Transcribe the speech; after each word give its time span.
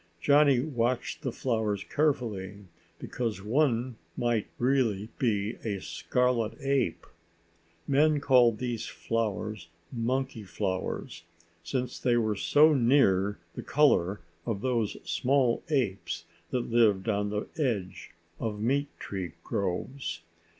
Johnny 0.19 0.59
watched 0.59 1.21
the 1.21 1.31
flowers 1.31 1.83
carefully 1.83 2.65
because 2.97 3.39
one 3.43 3.97
might 4.17 4.47
really 4.57 5.09
be 5.19 5.57
a 5.63 5.79
scarlet 5.79 6.59
ape. 6.59 7.05
Men 7.87 8.19
called 8.19 8.57
these 8.57 8.87
flowers 8.87 9.67
monkey 9.93 10.41
flowers 10.41 11.21
since 11.63 11.99
they 11.99 12.17
were 12.17 12.35
so 12.35 12.73
near 12.73 13.37
the 13.53 13.61
color 13.61 14.21
of 14.43 14.61
those 14.61 14.97
small 15.07 15.61
apes 15.69 16.25
that 16.49 16.71
lived 16.71 17.07
on 17.07 17.29
the 17.29 17.45
edge 17.59 18.09
of 18.39 18.59
meat 18.59 18.87
tree 18.99 19.33
groves. 19.43 20.21